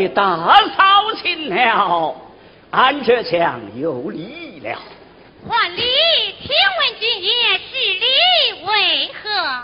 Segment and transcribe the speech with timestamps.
[0.00, 2.16] 为大嫂请了，
[2.70, 4.78] 安这将有礼了。
[5.46, 5.82] 还礼，
[6.40, 9.62] 请问今夜是礼为何？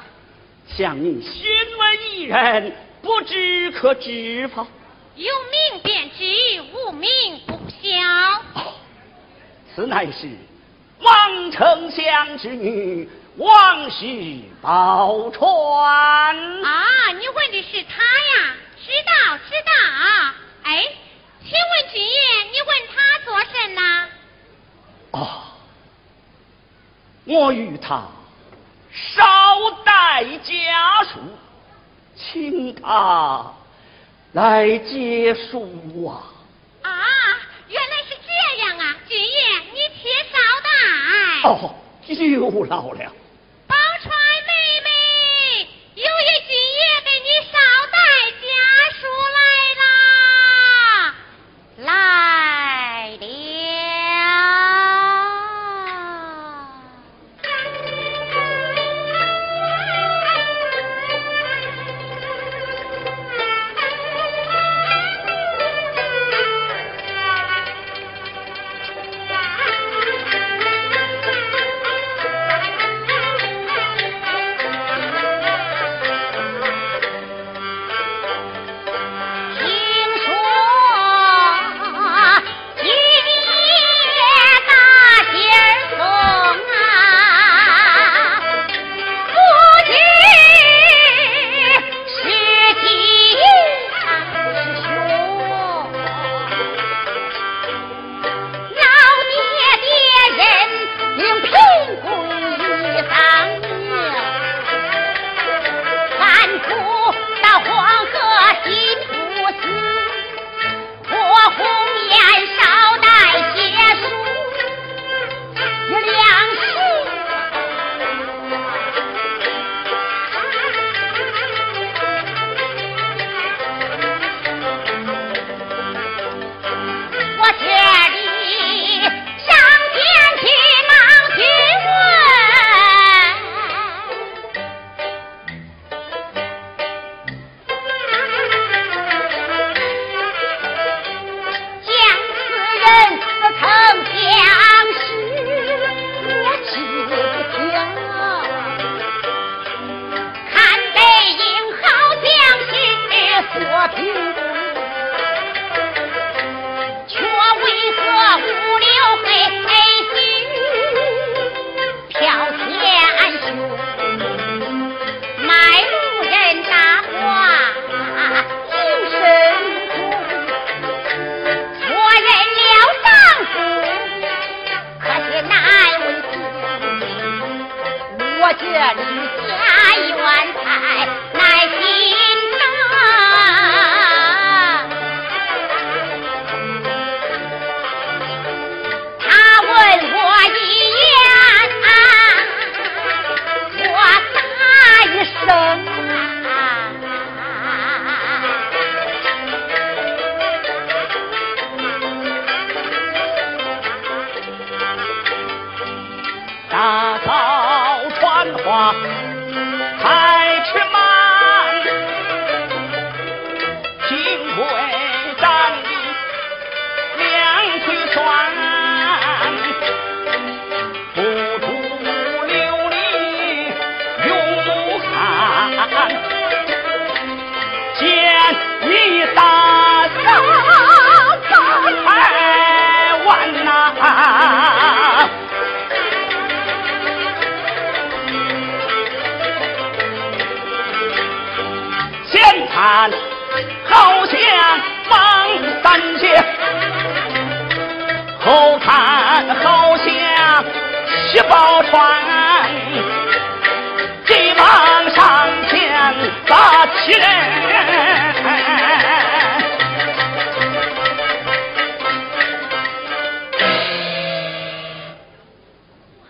[0.76, 4.66] 向你询问一人，不知可知否？
[5.14, 5.32] 有
[5.72, 7.08] 名便知，无名
[7.46, 8.62] 不晓。
[9.74, 10.28] 此乃是
[11.00, 14.04] 王丞相之女王氏
[14.60, 15.46] 宝钏。
[15.82, 18.54] 啊，你问的是他呀？
[18.86, 19.72] 知道，知道。
[20.62, 20.86] 哎，
[21.42, 24.08] 请问君爷，你问他做甚呢？
[25.10, 25.42] 哦，
[27.24, 28.06] 我与他
[28.92, 31.18] 捎带家书，
[32.14, 33.52] 请他
[34.34, 36.22] 来接书啊。
[36.82, 36.90] 啊，
[37.68, 38.30] 原来是这
[38.64, 40.68] 样啊，君爷，你且稍待。
[41.48, 41.74] 哦，
[42.06, 43.12] 有劳了。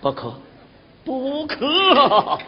[0.06, 0.32] 不可，
[1.04, 2.38] 不可！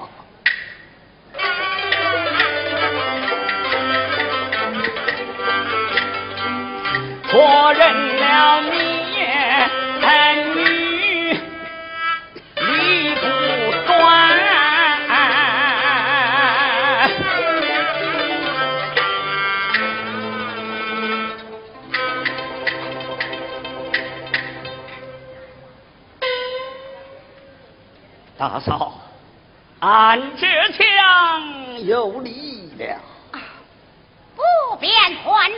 [35.09, 35.57] 不便还礼，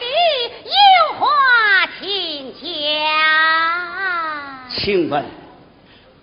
[0.64, 1.26] 有话
[1.99, 2.62] 请讲。
[4.71, 5.25] 请问，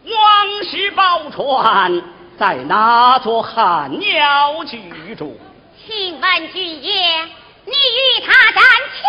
[0.05, 2.01] 王氏宝钏
[2.39, 5.37] 在哪座汉鸟居住？
[5.85, 7.25] 请问君爷，
[7.65, 9.03] 你与他战亲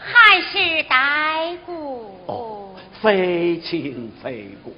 [0.00, 2.16] 还是代故？
[2.26, 4.74] 哦，非亲非故。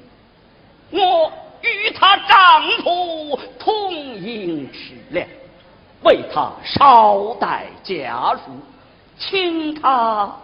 [0.91, 1.33] 我
[1.63, 5.27] 与他丈夫同饮吃粮。
[6.05, 8.51] 为他捎带家属，
[9.19, 10.37] 请他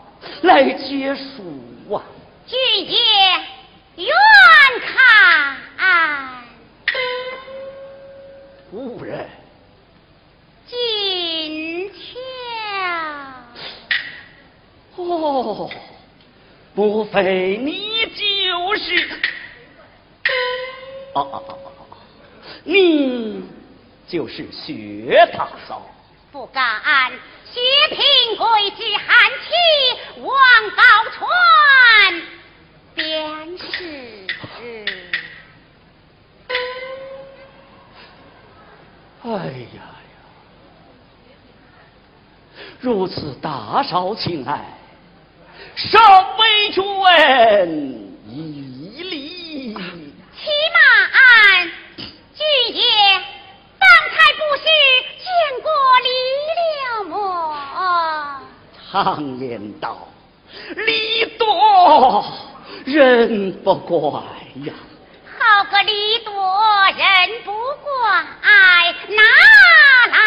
[0.43, 2.03] 来接书啊！
[2.47, 2.99] 君爷
[3.97, 4.15] 远
[4.87, 4.97] 看，
[8.71, 9.29] 无人
[10.67, 11.97] 金瞧，
[14.97, 15.71] 哦，
[16.75, 19.09] 莫非你就是？
[21.15, 21.97] 哦哦哦哦哦，
[22.65, 23.43] 你。
[24.09, 25.83] 就是薛大嫂，
[26.33, 27.13] 不敢。
[27.45, 27.61] 薛
[27.91, 29.47] 平贵之寒妻
[30.23, 30.31] 王
[30.77, 31.27] 宝钏，
[32.95, 33.69] 便是。
[39.25, 39.29] 哎
[39.75, 39.83] 呀呀！
[42.81, 44.65] 如此大少情爱，
[45.77, 45.99] 稍
[46.39, 46.83] 微君
[48.27, 49.75] 一礼。
[49.75, 49.79] 起
[50.73, 50.81] 码，
[52.35, 52.83] 君爷。
[54.39, 54.63] 不是
[55.19, 55.27] 见
[55.63, 55.67] 过
[56.05, 56.09] 礼
[56.47, 57.13] 了么？
[59.05, 60.09] 常言道，
[60.75, 62.25] 礼多
[62.85, 64.21] 人不怪
[64.65, 64.73] 呀。
[65.39, 66.33] 好个礼多
[66.97, 67.05] 人
[67.45, 68.25] 不怪，
[69.09, 69.23] 拿
[70.11, 70.19] 来。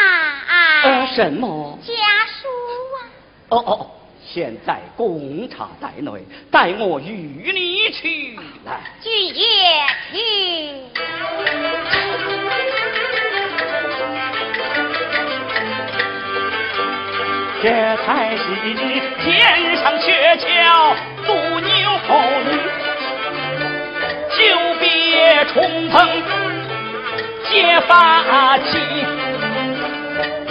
[0.84, 1.78] 呃，什么？
[1.86, 1.94] 家
[2.25, 2.48] 书
[2.96, 2.98] 啊。
[3.50, 3.92] 哦哦，
[4.25, 8.80] 现在公差在内，待我与你去来。
[9.01, 9.44] 君爷
[10.13, 10.18] 去。
[17.63, 18.44] 这才是
[19.20, 20.96] 天上鹊桥
[21.27, 21.70] 渡牛
[22.08, 22.10] 后，
[24.32, 24.39] 久
[24.80, 25.96] 别重逢
[27.51, 28.80] 结发妻，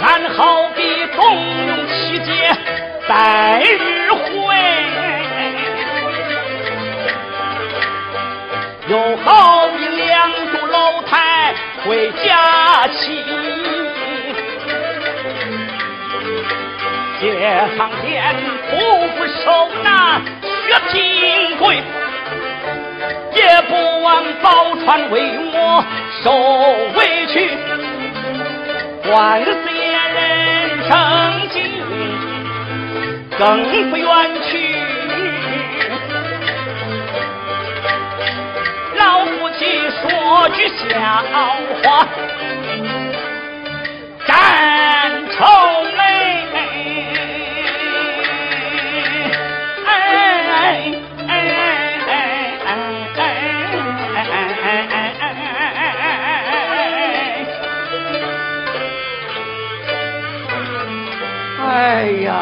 [0.01, 1.21] 俺好比冬
[1.67, 2.29] 泳七节
[3.09, 4.25] 待日回，
[8.87, 13.21] 又好比两柱楼台回家期。
[17.21, 17.27] 街
[17.77, 18.35] 上见
[18.71, 18.75] 不
[19.15, 21.83] 不受难，薛平贵，
[23.35, 25.85] 也不枉宝钏为我
[26.23, 26.31] 受
[26.97, 27.51] 委屈。
[29.11, 30.09] 万岁人
[30.89, 30.91] 生
[31.49, 31.61] 境，
[33.37, 33.39] 更
[33.91, 34.07] 不愿
[34.49, 34.49] 去。
[38.97, 39.59] 老夫妻
[39.91, 40.81] 说句笑
[41.83, 42.07] 话，
[44.25, 44.31] 战
[45.31, 45.45] 愁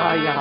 [0.10, 0.34] 呀呀，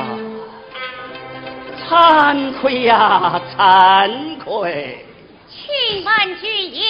[1.88, 5.04] 惭愧呀，惭愧！
[5.48, 6.82] 请问君爷，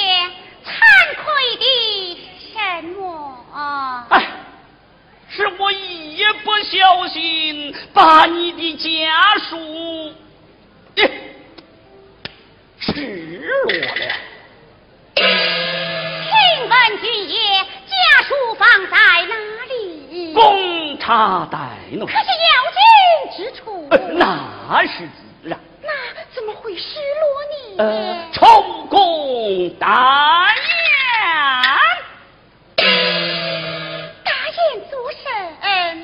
[0.65, 0.75] 惭
[1.17, 1.25] 愧
[1.57, 1.65] 的
[2.53, 4.07] 什么？
[4.11, 4.27] 哎，
[5.29, 10.15] 是我一不小心把你的家书
[12.79, 14.15] 失落了。
[15.17, 17.37] 请问君爷，
[17.87, 19.35] 家书放在哪
[19.69, 20.33] 里？
[20.33, 21.59] 公差带
[21.93, 22.07] 喏。
[22.07, 22.13] 可
[24.19, 25.59] 那是自然。
[25.83, 25.89] 那
[26.35, 27.55] 怎么会失落呢？
[27.79, 30.65] 呃，充公大宴。
[34.25, 34.59] 大宴
[34.91, 35.25] 做甚？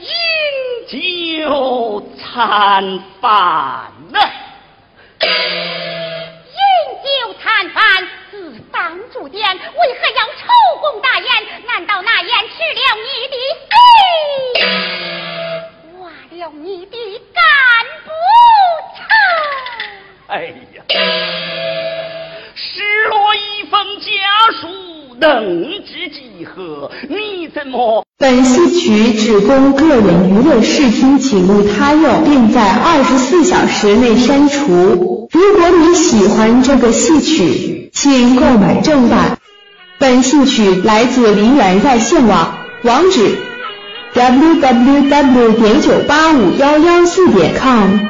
[0.01, 0.09] 饮
[0.89, 4.19] 酒餐饭呢？
[5.21, 5.29] 饮
[7.03, 7.09] 酒
[7.43, 7.83] 餐饭
[8.31, 8.83] 自当。
[9.13, 9.67] 住店，为何
[10.17, 10.43] 要抽
[10.81, 11.29] 功大宴？
[11.67, 13.37] 难道那宴吃了你的
[20.35, 20.83] 哎呀，
[22.57, 24.11] 失落一封家
[24.61, 24.67] 书，
[25.21, 25.31] 能
[25.85, 26.91] 知几何？
[27.09, 28.05] 你怎么？
[28.19, 35.29] 本戏曲只供个人娱乐，视听请勿他用，并在二十四小时内删除。
[35.31, 39.39] 如果你喜欢这个戏曲，请购买正版。
[40.01, 43.39] 本戏曲来自梨园在线网，网址
[44.15, 45.53] ：www.
[45.61, 48.01] 点九八五幺幺四点 com。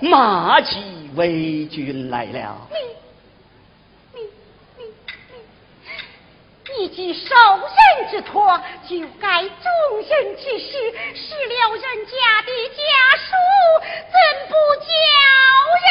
[0.00, 2.68] 马季为君来了。
[6.78, 9.48] 你既受人之托，就该忠
[10.08, 10.72] 人之事，
[11.14, 12.80] 失了人家的家
[13.16, 13.26] 书，
[14.12, 14.16] 怎
[14.48, 14.52] 不
[14.84, 14.88] 叫
[15.82, 15.88] 人？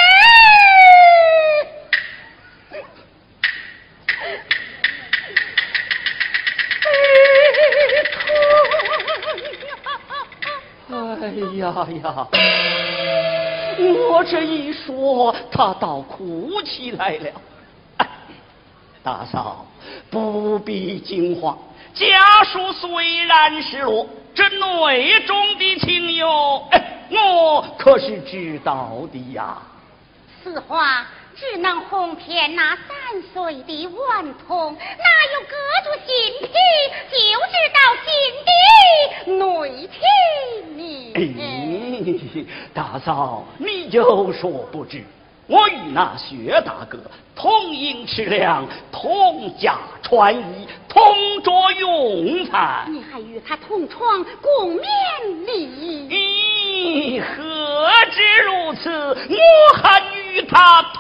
[10.89, 11.23] 哎
[11.57, 11.61] 呀
[12.01, 12.05] 呀！
[13.79, 17.31] 我这一说，他倒哭起来了。
[19.03, 19.65] 大嫂。
[20.09, 21.57] 不必惊慌，
[21.93, 26.27] 家书虽然失落，这内中的情由，
[27.09, 29.57] 我可是知道的呀。
[30.43, 34.79] 此话只能哄骗那三岁的顽童，哪
[35.33, 36.47] 有隔住心皮
[37.11, 38.07] 就知道心
[38.45, 38.51] 的
[39.35, 40.81] 内情呢？
[42.73, 45.03] 大嫂，你就说不知。
[45.47, 46.99] 我与那薛大哥
[47.33, 51.01] 同饮吃粮，同家穿衣，同
[51.41, 52.85] 桌用餐。
[52.91, 54.83] 你还与他同床共眠
[55.45, 56.09] 哩？
[56.09, 60.99] 咦，何止如此，我还与他同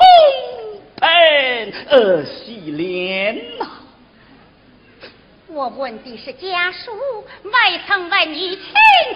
[0.95, 3.67] 盆呃洗脸呐！
[5.49, 6.91] 我问的是家书，
[7.43, 7.51] 未
[7.85, 8.63] 曾问你清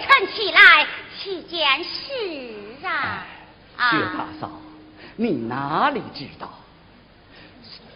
[0.02, 0.86] 晨起来
[1.18, 3.26] 七件事啊！
[3.90, 4.50] 薛大嫂。
[5.16, 6.48] 你哪里知道？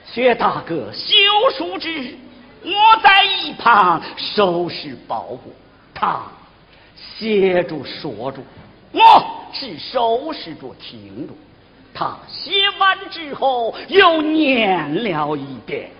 [0.04, 1.14] 薛大哥修
[1.56, 2.16] 书之，
[2.62, 5.52] 我在一旁收拾包裹，
[5.94, 6.22] 他
[7.18, 8.38] 写着说着，
[8.92, 11.34] 我是收拾着听着。
[11.92, 15.90] 他写完之后又念了一遍，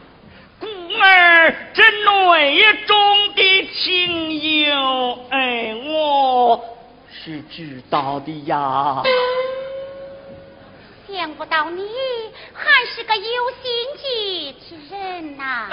[0.61, 0.67] 故
[1.01, 6.76] 而这内中的情由，哎，我
[7.27, 9.03] 是知道的呀。
[11.09, 11.83] 想不到你
[12.53, 13.67] 还是个有心
[14.01, 15.67] 计之人呐！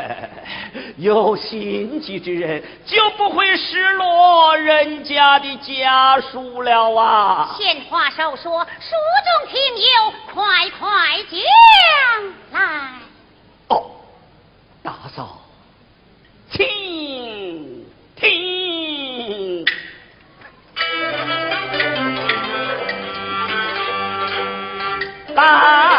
[0.98, 7.56] 有心计之人就不会失落人家的家书了啊！
[7.58, 8.90] 闲话少说，书
[9.24, 11.40] 中情由，快快讲
[12.52, 12.92] 来。
[13.68, 13.90] 哦，
[14.82, 15.38] 大嫂，
[16.50, 17.86] 请
[18.16, 19.64] 听。
[25.36, 25.95] 大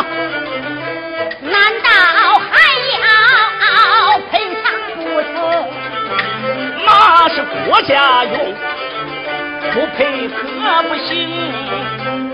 [0.00, 0.06] 马。
[7.32, 8.34] 是国家用，
[9.72, 10.38] 不配可
[10.88, 11.08] 不行。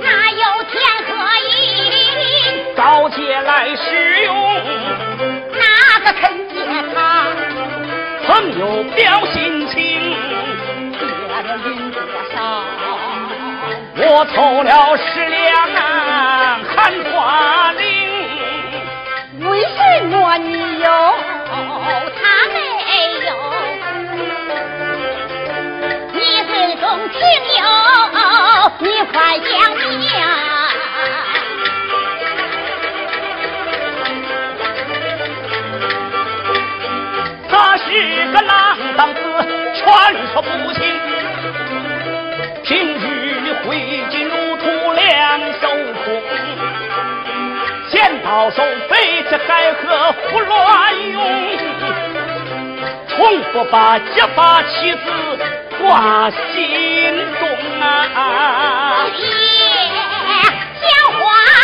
[0.00, 0.74] 哪有天
[1.07, 1.11] 和
[1.50, 1.52] 地
[2.74, 4.35] 高阶来使用？
[5.52, 5.64] 哪
[6.05, 6.55] 个肯借
[6.94, 6.96] 他？
[8.26, 8.62] 朋友
[8.94, 9.76] 表心情，
[10.92, 10.98] 别
[11.64, 12.00] 领多
[12.35, 12.37] 少？
[13.98, 15.74] 我凑了十两
[17.37, 17.81] 寒花翎。
[19.51, 20.88] 为什么你有，
[22.16, 22.57] 他没
[23.27, 23.29] 有？
[26.14, 26.18] 你
[26.49, 27.20] 最重情
[27.59, 27.62] 友，
[28.79, 29.85] 你快讲明。
[37.49, 37.85] 他是
[38.33, 39.20] 个浪荡子，
[39.75, 39.85] 传
[40.33, 40.81] 说不清。
[42.64, 43.05] 平日
[43.44, 43.68] 里挥
[44.11, 45.68] 金如土，两手
[46.05, 46.05] 空，
[48.26, 51.16] 见到手飞起海河胡乱涌，
[53.08, 54.98] 从不把结发妻子。
[55.78, 56.34] 挂心
[57.38, 57.48] 中
[57.82, 59.06] 啊！
[59.14, 59.22] 爹，
[60.80, 61.20] 讲话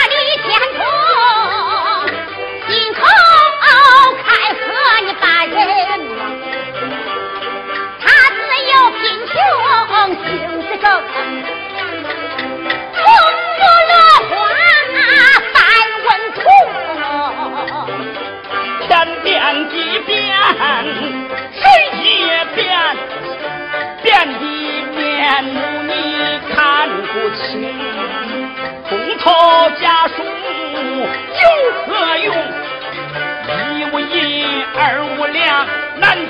[0.07, 0.47] 的天
[0.77, 0.79] 通，
[2.69, 3.01] 心口
[4.23, 4.61] 开河
[5.07, 5.57] 你把人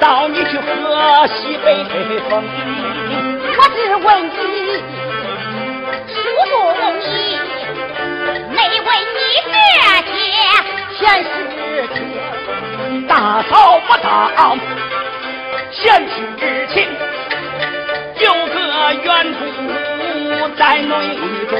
[0.02, 1.84] 难道你去喝西北
[2.28, 2.42] 风？
[3.56, 4.34] 我只问你，
[6.08, 6.12] 书
[6.50, 7.38] 不容易，
[8.50, 9.54] 没问你这
[10.10, 10.18] 些
[10.98, 11.96] 闲事情。
[13.06, 13.14] 大
[13.48, 14.58] 嫂不当，
[15.70, 16.04] 贤
[16.36, 16.74] 之情。
[18.18, 18.58] 有个
[19.04, 19.38] 冤夫
[20.56, 20.90] 在内
[21.48, 21.52] 中，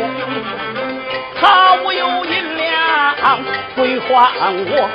[1.41, 3.39] 他无有银两
[3.77, 4.11] 归还
[4.67, 4.91] 我，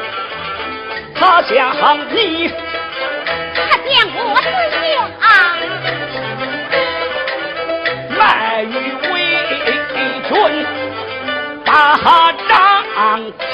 [1.15, 2.51] 他将你，
[3.87, 4.47] 他将我自
[5.21, 5.25] 啊，
[8.17, 8.73] 卖于
[9.11, 9.15] 为
[9.87, 10.31] 君
[11.63, 11.95] 大
[12.49, 12.51] 张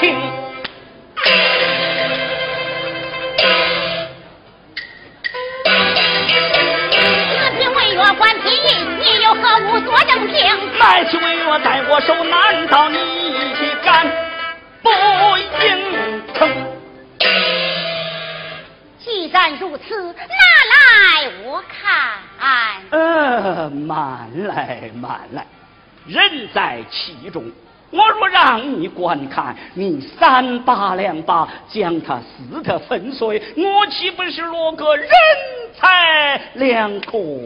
[9.36, 10.38] 何物做正经？
[10.78, 12.98] 卖起为我在我手，难道你
[13.84, 14.06] 敢
[14.80, 14.90] 不
[15.60, 16.73] 应承？
[19.44, 20.14] 既然如此，拿
[20.72, 22.80] 来我看。
[22.88, 25.46] 呃，慢来慢来，
[26.06, 27.44] 人在其中。
[27.90, 35.10] 我若让你观看，你三把两把将他撕得粉碎，我岂不是落个人
[35.76, 37.38] 财两空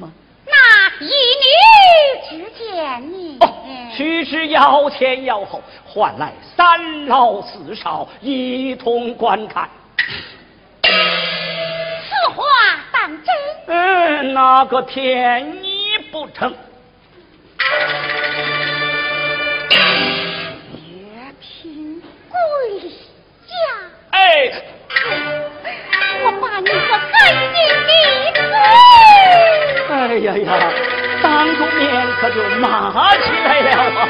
[0.00, 0.08] 吗？
[0.46, 3.52] 那一女之见你，哦
[3.92, 9.68] 须知要前要后，换来三老四少一同观看。
[13.10, 13.34] 当真？
[13.66, 16.54] 嗯，哪个骗你不成？
[20.78, 22.36] 越品贵
[23.48, 23.52] 家。
[24.10, 24.52] 哎，
[26.22, 27.10] 我把你个干
[27.52, 27.90] 净的
[28.34, 28.42] 嘴！
[29.92, 30.48] 哎呀呀，
[31.20, 31.82] 当着面
[32.20, 33.70] 可就骂起来了
[34.00, 34.06] 啊！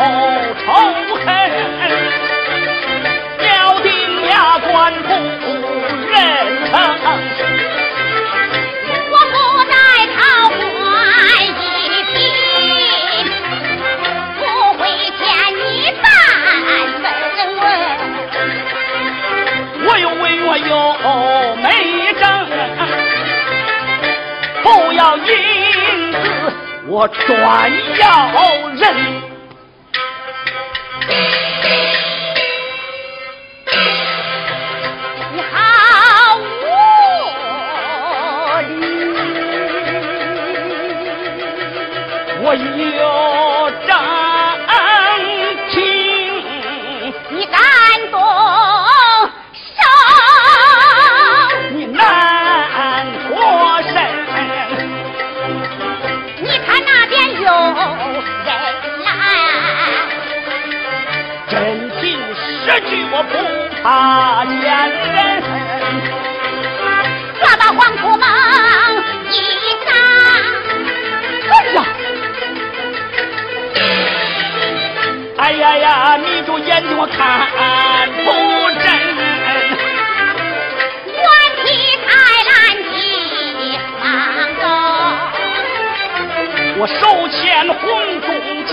[0.00, 0.06] 仇
[1.26, 1.28] 恨，
[3.44, 3.90] 咬定
[4.30, 4.68] 牙关
[5.02, 5.08] 不
[6.08, 6.16] 认
[6.70, 6.72] 生。
[9.10, 9.34] 我不
[9.68, 9.72] 在
[10.16, 10.56] 桃花
[11.50, 11.52] 一
[12.14, 12.16] 品，
[14.38, 14.40] 不
[14.78, 14.80] 会
[15.18, 15.20] 欠
[15.54, 15.60] 你
[16.00, 16.02] 三
[17.02, 17.04] 分。
[19.84, 20.70] 我又问，我有
[21.56, 21.66] 没
[22.18, 22.24] 争，
[24.62, 25.28] 不要银
[26.12, 26.16] 子，
[26.86, 27.28] 我专
[27.98, 28.08] 要
[28.76, 29.19] 人。
[63.30, 63.34] 不
[63.82, 63.84] 怕
[64.44, 65.42] 见人，
[67.40, 68.24] 抓到黄土猛
[69.30, 69.34] 一
[69.86, 69.88] 扎。
[71.50, 71.78] 哎呀！
[75.38, 76.16] 哎呀呀！
[76.16, 77.16] 你就眼睛我看
[78.24, 78.28] 不
[78.78, 78.84] 真。
[81.16, 81.24] 我
[81.64, 81.66] 踢
[82.06, 82.08] 开
[82.50, 82.52] 蓝
[82.92, 82.94] 旗
[84.02, 84.04] 芒
[84.60, 84.62] 走，
[86.78, 87.80] 我手牵红
[88.20, 88.28] 中
[88.66, 88.70] 金金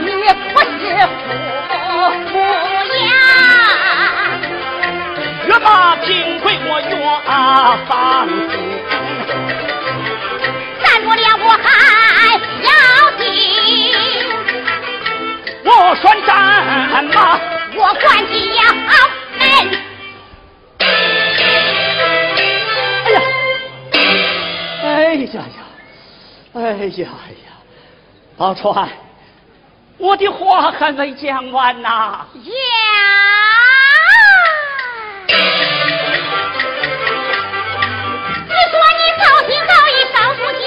[0.00, 0.08] 你
[0.52, 0.82] 不是
[1.70, 1.78] 父
[2.32, 2.34] 母
[3.06, 3.12] 呀？
[5.46, 6.06] 越马平
[6.40, 6.92] 归我越
[7.86, 7.88] 放
[8.28, 8.52] 心，
[10.82, 11.66] 咱不了我还
[12.62, 12.70] 要
[13.18, 13.20] 紧。
[15.64, 16.30] 我算战
[16.92, 17.38] 马，
[17.74, 18.88] 我管你要门。
[23.04, 23.18] 哎呀，
[24.82, 25.46] 哎呀呀，
[26.54, 27.04] 哎呀
[27.44, 27.48] 呀，
[28.36, 28.88] 宝钏。
[30.00, 31.88] 我的话还没讲完呐！
[31.88, 32.50] 呀，
[38.48, 40.64] 你说你高兴早已少不见，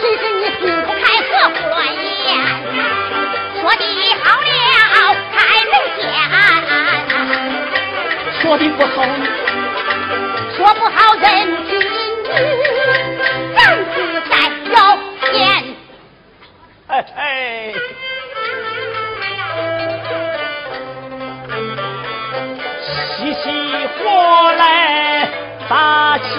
[0.00, 2.26] 其实你心口开河不乱言，
[3.60, 3.84] 说的
[4.22, 4.88] 好了
[5.36, 5.36] 开
[5.66, 6.02] 门见，
[8.40, 8.96] 说的不好，
[10.56, 11.26] 说不好人
[11.66, 11.72] 君
[26.16, 26.30] 打起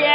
[0.00, 0.08] 烟，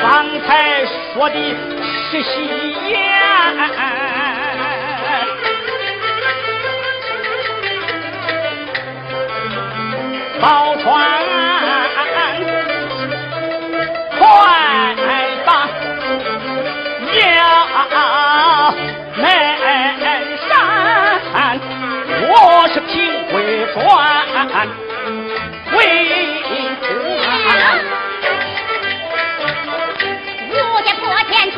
[0.46, 1.36] 才说的
[2.08, 2.30] 是戏
[2.86, 2.94] 言。
[10.40, 10.84] 宝钏，
[14.20, 14.20] 快
[15.44, 15.48] 把
[17.12, 17.20] 衙
[19.16, 19.24] 门
[25.70, 25.78] 贵
[26.82, 27.14] 专为
[27.44, 27.54] 官。
[30.70, 31.56] 我家破天从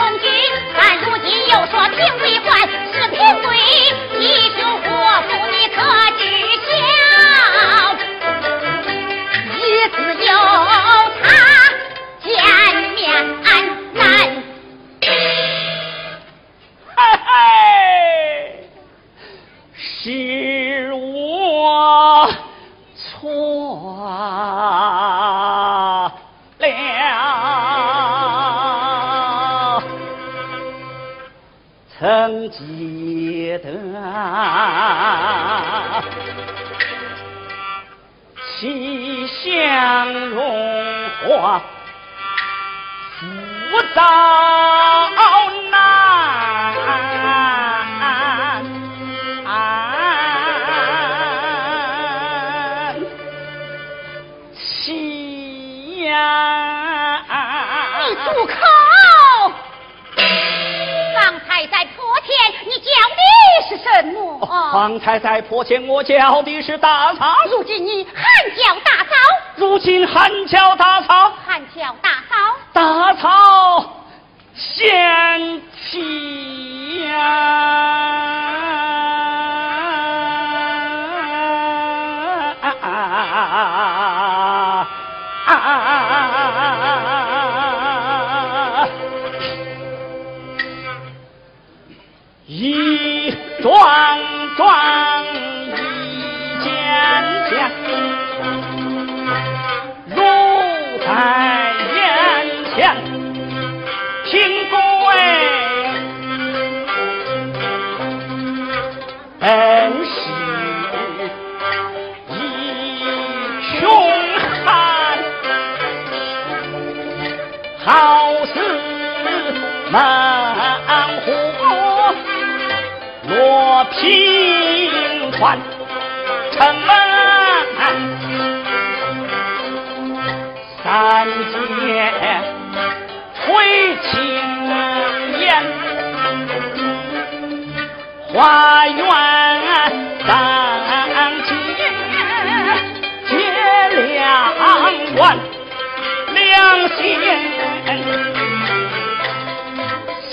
[65.50, 67.34] 才在破前，我叫的是大嫂。
[67.50, 68.14] 如今你喊
[68.56, 69.10] 叫大嫂。
[69.56, 71.32] 如今喊叫大嫂。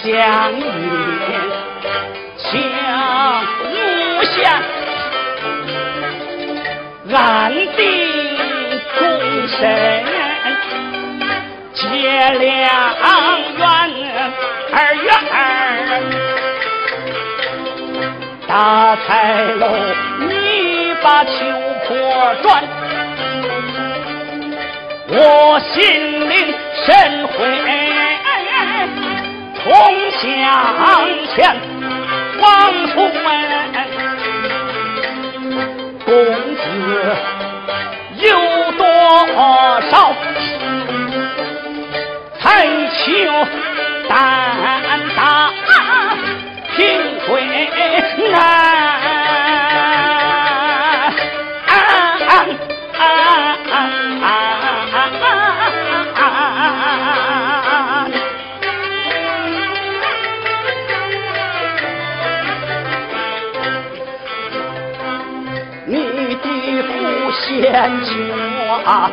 [0.08, 0.16] 相
[0.54, 0.62] 依
[2.38, 2.48] 相
[3.60, 4.38] 无限，
[7.14, 7.84] 安定
[8.98, 9.00] 终
[9.50, 9.60] 身
[11.74, 11.84] 结
[12.40, 12.40] 良
[13.58, 13.62] 缘
[14.72, 15.36] 二月二，
[18.48, 19.10] 大彩
[19.60, 19.62] 楼
[20.26, 20.32] 你
[21.04, 21.30] 把秋
[21.86, 21.92] 波
[22.44, 22.48] 转。
[25.10, 25.76] 我心
[26.30, 26.34] 领
[26.86, 26.88] 神
[27.28, 27.36] 会，
[29.68, 29.76] 同
[30.12, 30.72] 向
[31.36, 31.38] 前
[32.40, 32.46] 王
[32.88, 33.28] 出门，
[36.06, 36.10] 公
[36.56, 36.58] 子
[38.16, 38.26] 有
[38.78, 38.82] 多
[39.92, 39.94] 少？
[42.40, 43.04] 才求
[44.08, 44.10] 胆
[45.18, 45.20] 大
[46.76, 46.78] 平
[47.28, 47.30] 贵
[48.32, 49.27] 难。
[67.62, 68.12] 眼睛
[68.86, 69.12] 啊，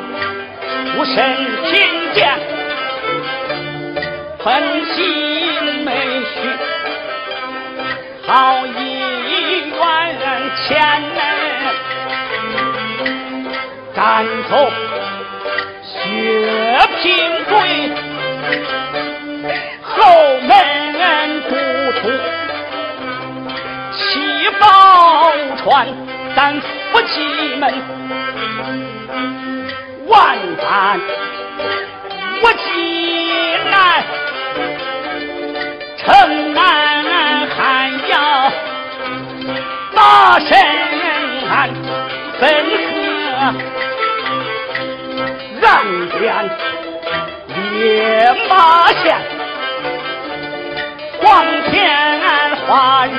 [0.97, 1.15] 无声
[1.65, 1.73] 听
[2.15, 2.39] 见
[4.43, 5.91] 分心没
[6.21, 6.35] 绪，
[8.27, 9.71] 好一
[10.13, 10.23] 员
[10.57, 10.63] 前
[11.01, 11.17] 门
[13.95, 14.53] 赶走
[15.83, 15.93] 薛
[17.03, 17.05] 平
[17.49, 17.53] 贵，
[19.83, 19.93] 后
[20.41, 20.53] 门
[21.49, 21.53] 不
[22.01, 22.03] 出
[23.93, 24.03] 起
[24.61, 24.65] 宝
[25.57, 25.89] 船，
[26.37, 26.61] 咱
[26.93, 28.04] 夫妻们。
[30.15, 31.01] 万般
[32.41, 32.65] 无计
[33.69, 33.75] 难，
[35.99, 36.63] 城南
[37.49, 37.59] 汉
[38.09, 38.15] 要
[39.93, 40.57] 大神
[41.51, 41.69] 安，
[42.39, 42.43] 分
[42.87, 42.93] 河
[45.61, 45.67] 让
[46.17, 46.23] 边
[47.73, 49.19] 野马县，
[51.21, 51.75] 黄天
[52.69, 53.11] 化日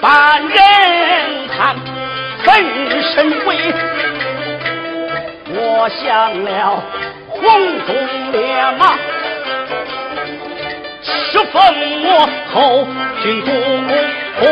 [0.00, 0.56] 半人
[1.48, 1.74] 看，
[2.44, 2.46] 分
[3.02, 3.16] 身
[3.46, 3.48] 为。
[5.70, 6.82] 我想了
[7.28, 7.38] 黄
[7.86, 8.38] 忠烈
[8.78, 8.96] 马，
[11.02, 11.60] 是奉
[12.04, 12.08] 我
[12.54, 12.86] 后
[13.22, 13.28] 军
[14.40, 14.42] 国，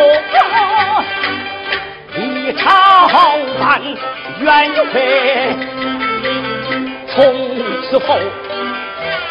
[2.20, 2.64] 一朝
[3.58, 3.64] 办
[4.40, 4.46] 冤
[4.92, 4.94] 会，
[7.08, 7.14] 从
[7.88, 8.08] 此后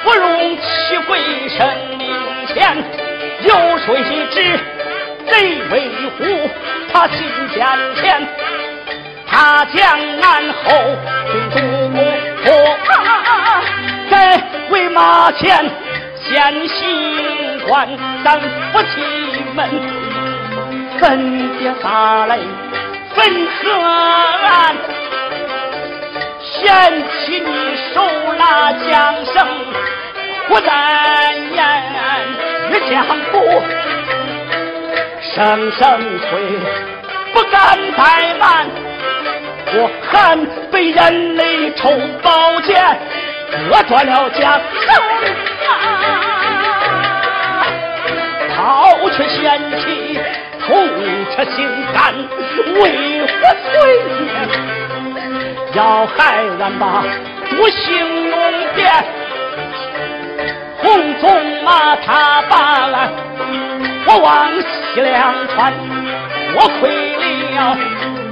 [0.03, 1.55] 不容其鬼神
[1.99, 2.03] 灵
[2.47, 2.83] 前，
[3.43, 3.87] 有谁
[4.31, 4.59] 知
[5.27, 5.73] 贼为
[6.17, 6.49] 虎，
[6.91, 7.17] 他心
[7.53, 7.63] 间
[8.01, 8.27] 甜，
[9.35, 9.83] 他将
[10.21, 10.71] 俺后
[11.29, 11.35] 军
[14.09, 15.69] 在为马前
[16.23, 17.85] 先行官，
[18.23, 18.95] 咱夫妻
[19.53, 19.69] 们
[20.97, 22.39] 分别洒泪
[23.13, 23.59] 分河
[24.47, 24.73] 岸，
[26.39, 27.95] 嫌弃你手
[28.37, 28.93] 拿缰
[29.33, 29.35] 绳
[30.47, 31.59] 不但言
[32.69, 33.61] 越江湖，
[35.35, 35.35] 声
[35.73, 35.83] 声
[36.19, 36.25] 催
[37.35, 38.65] 不敢怠慢。
[39.77, 40.37] 我还
[40.71, 41.91] 被人类抽
[42.23, 42.97] 宝剑，
[43.69, 44.87] 割断了缰绳
[45.67, 45.69] 啊！
[48.55, 48.55] 抛
[49.09, 50.17] 却仙气，
[50.65, 50.87] 痛
[51.35, 52.15] 彻心肝，
[52.75, 52.79] 为
[53.27, 53.33] 何
[53.65, 53.73] 岁
[54.21, 54.31] 月
[55.73, 56.15] 要害
[56.61, 57.03] 俺吧？
[57.49, 58.39] 不幸弄
[58.75, 58.93] 变，
[60.77, 61.23] 红鬃
[61.63, 62.55] 马踏把
[62.93, 63.11] 俺，
[64.07, 65.73] 我往西凉川，
[66.57, 68.24] 我亏了。